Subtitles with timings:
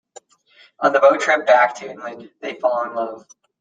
[0.79, 3.27] On the boat trip back to England, they fall in love.